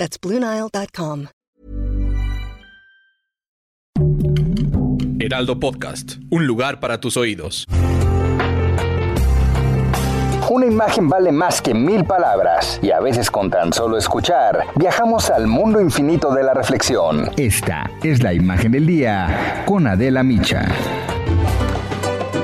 [0.00, 1.26] That's BlueNile.com.
[5.18, 7.66] Heraldo Podcast, un lugar para tus oídos.
[10.48, 15.28] Una imagen vale más que mil palabras y a veces con tan solo escuchar viajamos
[15.28, 17.30] al mundo infinito de la reflexión.
[17.36, 20.66] Esta es la imagen del día con Adela Micha.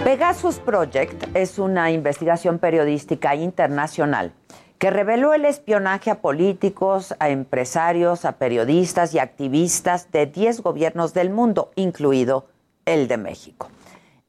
[0.05, 4.35] Pegasus Project es una investigación periodística internacional
[4.79, 11.15] que reveló el espionaje a políticos, a empresarios, a periodistas y activistas de 10 gobiernos
[11.15, 12.47] del mundo, incluido
[12.85, 13.69] el de México.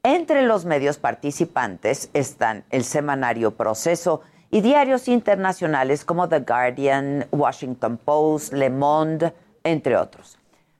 [0.02, 7.98] Entre los medios participantes están el semanario Proceso y diarios internacionales como The Guardian, Washington
[7.98, 10.38] Post, Le Monde, entre otros.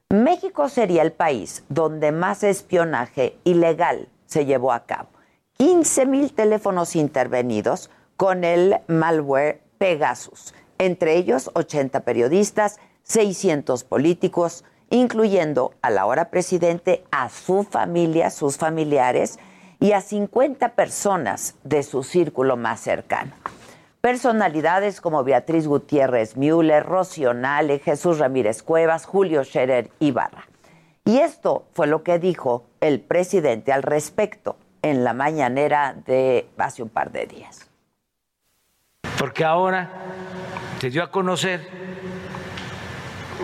[0.09, 5.11] México sería el país donde más espionaje ilegal se llevó a cabo.
[5.59, 15.73] 15 mil teléfonos intervenidos con el malware Pegasus, entre ellos 80 periodistas, 600 políticos, incluyendo
[15.83, 19.39] al ahora presidente, a su familia, sus familiares
[19.79, 23.31] y a 50 personas de su círculo más cercano.
[24.01, 30.49] Personalidades como Beatriz Gutiérrez Müller, Rocío Nale, Jesús Ramírez Cuevas, Julio Scherer Ibarra.
[31.05, 36.83] Y esto fue lo que dijo el presidente al respecto en la mañanera de hace
[36.83, 37.69] un par de días.
[39.19, 39.91] Porque ahora
[40.81, 41.69] se dio a conocer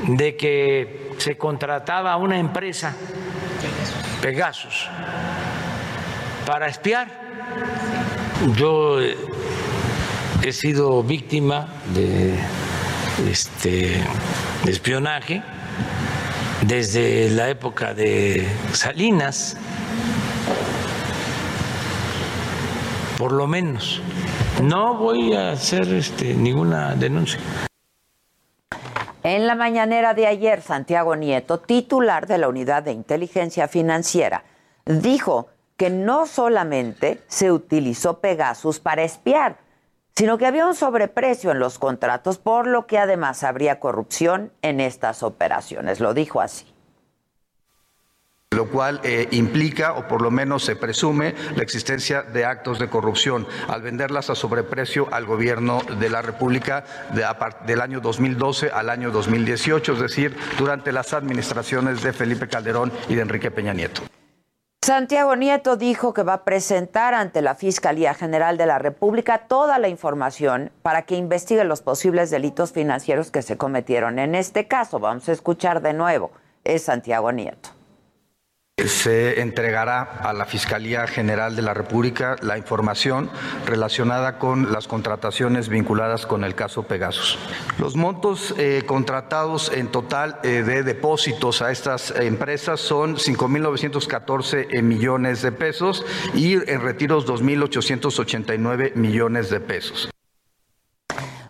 [0.06, 2.94] de que se contrataba a una empresa,
[4.20, 4.88] Pegasus,
[6.46, 7.08] para espiar.
[8.56, 12.38] Yo he sido víctima de
[13.30, 14.02] este
[14.66, 15.42] espionaje
[16.62, 19.56] desde la época de Salinas,
[23.18, 24.02] por lo menos.
[24.62, 27.40] No voy a hacer este, ninguna denuncia.
[29.22, 34.44] En la mañanera de ayer, Santiago Nieto, titular de la Unidad de Inteligencia Financiera,
[34.84, 39.56] dijo que no solamente se utilizó Pegasus para espiar,
[40.14, 44.78] sino que había un sobreprecio en los contratos, por lo que además habría corrupción en
[44.78, 45.98] estas operaciones.
[45.98, 46.73] Lo dijo así
[48.54, 52.88] lo cual eh, implica, o por lo menos se presume, la existencia de actos de
[52.88, 56.84] corrupción al venderlas a sobreprecio al gobierno de la República
[57.66, 63.14] del año 2012 al año 2018, es decir, durante las administraciones de Felipe Calderón y
[63.14, 64.02] de Enrique Peña Nieto.
[64.84, 69.78] Santiago Nieto dijo que va a presentar ante la Fiscalía General de la República toda
[69.78, 74.98] la información para que investigue los posibles delitos financieros que se cometieron en este caso.
[74.98, 76.32] Vamos a escuchar de nuevo.
[76.64, 77.73] Es Santiago Nieto.
[78.76, 83.30] Se entregará a la Fiscalía General de la República la información
[83.64, 87.38] relacionada con las contrataciones vinculadas con el caso Pegasus.
[87.78, 95.40] Los montos eh, contratados en total eh, de depósitos a estas empresas son 5.914 millones
[95.42, 100.10] de pesos y en retiros 2.889 millones de pesos.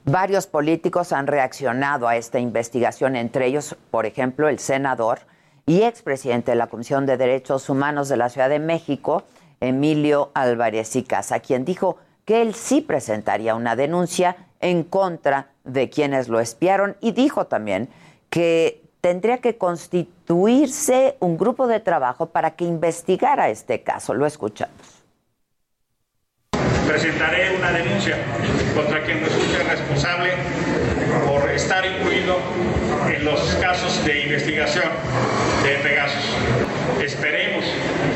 [0.05, 5.21] Varios políticos han reaccionado a esta investigación, entre ellos, por ejemplo, el senador
[5.67, 9.25] y expresidente de la Comisión de Derechos Humanos de la Ciudad de México,
[9.61, 15.91] Emilio Álvarez y Casa, quien dijo que él sí presentaría una denuncia en contra de
[15.91, 17.89] quienes lo espiaron y dijo también
[18.31, 24.15] que tendría que constituirse un grupo de trabajo para que investigara este caso.
[24.15, 24.94] Lo escuchamos.
[26.87, 28.17] Presentaré una denuncia
[28.75, 30.33] contra quien resulte responsable
[31.27, 32.39] por estar incluido
[33.09, 34.91] en los casos de investigación
[35.63, 36.25] de Pegasus.
[37.03, 37.65] Esperemos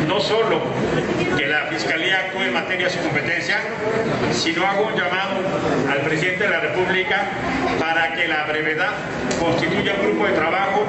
[0.07, 0.61] no solo
[1.37, 3.59] que la Fiscalía actúe en materia de su competencia,
[4.33, 5.37] sino hago un llamado
[5.91, 7.27] al presidente de la República
[7.79, 8.93] para que la brevedad
[9.41, 10.85] constituya un grupo de trabajo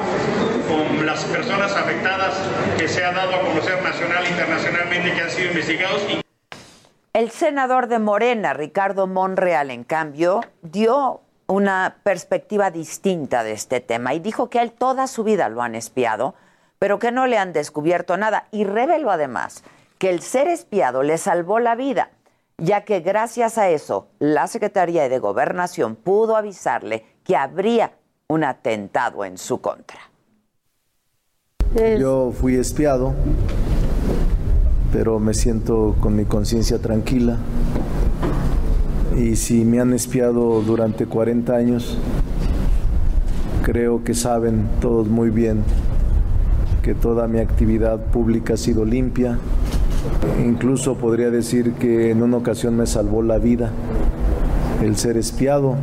[0.67, 2.35] con las personas afectadas
[2.77, 6.01] que se ha dado a conocer nacional e internacionalmente que han sido investigados.
[7.13, 14.13] El senador de Morena, Ricardo Monreal, en cambio, dio una perspectiva distinta de este tema
[14.13, 16.35] y dijo que a él toda su vida lo han espiado,
[16.77, 19.63] pero que no le han descubierto nada y reveló además
[19.97, 22.11] que el ser espiado le salvó la vida,
[22.59, 27.93] ya que gracias a eso la Secretaría de Gobernación pudo avisarle que habría
[28.27, 29.99] un atentado en su contra.
[31.97, 33.15] Yo fui espiado,
[34.91, 37.37] pero me siento con mi conciencia tranquila.
[39.17, 41.97] Y si me han espiado durante 40 años,
[43.63, 45.63] creo que saben todos muy bien
[46.81, 49.37] que toda mi actividad pública ha sido limpia.
[50.43, 53.71] Incluso podría decir que en una ocasión me salvó la vida
[54.81, 55.75] el ser espiado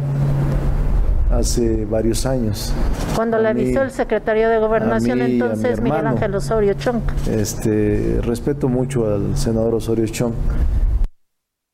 [1.37, 2.73] hace varios años.
[3.15, 7.03] Cuando le avisó el secretario de Gobernación entonces, Miguel Ángel Osorio Chong.
[7.29, 10.35] Este, respeto mucho al senador Osorio Chong.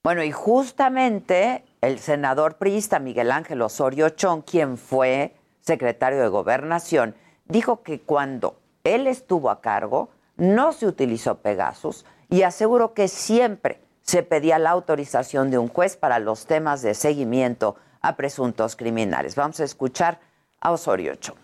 [0.04, 7.14] Bueno, y justamente el senador priista Miguel Ángel Osorio Chong, quien fue secretario de Gobernación,
[7.46, 13.80] dijo que cuando él estuvo a cargo no se utilizó Pegasus y aseguró que siempre
[14.02, 19.37] se pedía la autorización de un juez para los temas de seguimiento a presuntos criminales.
[19.37, 20.19] Vamos a escuchar
[20.60, 21.38] a Osorio Chong.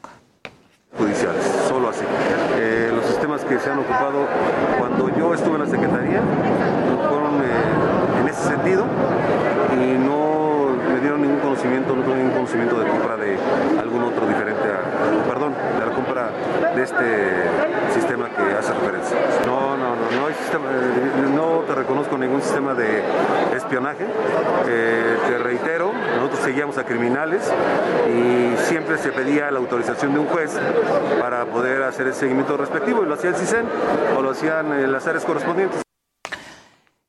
[0.96, 2.04] Judiciales, solo así.
[2.56, 4.26] Eh, los sistemas que se han ocupado
[4.78, 6.20] cuando yo estuve en la Secretaría
[7.08, 8.84] fueron eh, en ese sentido
[9.74, 10.48] y no
[10.92, 13.38] me dieron ningún conocimiento, no tuve ningún conocimiento de compra de
[13.78, 16.30] algún otro diferente a, perdón, de la compra
[16.74, 19.16] de este sistema que hace referencia.
[19.46, 23.04] No, no, no, no hay sistema, eh, no te reconozco ningún sistema de
[23.54, 24.06] espionaje.
[26.48, 27.42] Te reitero, nosotros seguíamos a criminales
[28.08, 30.58] y siempre se pedía la autorización de un juez
[31.20, 33.66] para poder hacer el seguimiento respectivo y lo hacía el CISEN
[34.16, 35.82] o lo hacían eh, las áreas correspondientes.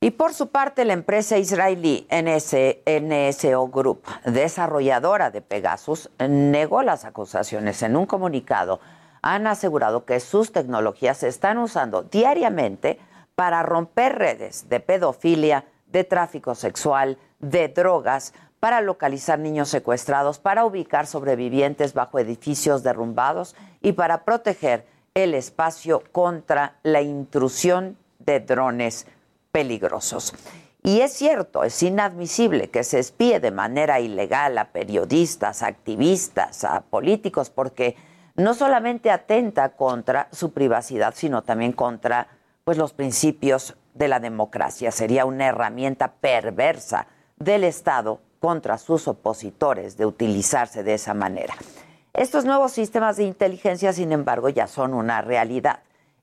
[0.02, 7.82] Y por su parte, la empresa israelí NSO Group, desarrolladora de Pegasus, negó las acusaciones.
[7.82, 8.80] En un comunicado,
[9.20, 12.98] han asegurado que sus tecnologías se están usando diariamente
[13.34, 20.64] para romper redes de pedofilia, de tráfico sexual, de drogas, para localizar niños secuestrados, para
[20.66, 29.06] ubicar sobrevivientes bajo edificios derrumbados y para proteger el espacio contra la intrusión de drones
[29.50, 30.34] peligrosos.
[30.82, 36.82] Y es cierto, es inadmisible que se espíe de manera ilegal a periodistas, activistas, a
[36.82, 37.96] políticos, porque
[38.36, 42.28] no solamente atenta contra su privacidad, sino también contra
[42.64, 44.90] pues, los principios de la democracia.
[44.90, 51.54] Sería una herramienta perversa del Estado contra sus opositores de utilizarse de esa manera.
[52.12, 55.80] Estos nuevos sistemas de inteligencia, sin embargo, ya son una realidad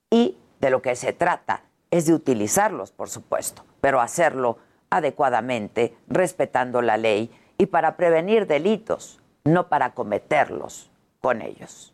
[0.09, 4.57] y de lo que se trata es de utilizarlos, por supuesto, pero hacerlo
[4.89, 10.89] adecuadamente, respetando la ley y para prevenir delitos, no para cometerlos
[11.21, 11.93] con ellos.